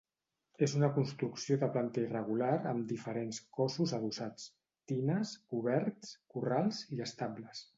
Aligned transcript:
És 0.67 0.71
una 0.77 0.87
construcció 0.93 1.57
de 1.63 1.67
planta 1.75 2.01
irregular 2.05 2.49
amb 2.71 2.87
diferents 2.93 3.41
cossos 3.59 3.93
adossats: 3.99 4.49
tines, 4.93 5.35
coberts, 5.53 6.15
corrals 6.37 6.83
i 6.99 7.05
estables. 7.11 7.67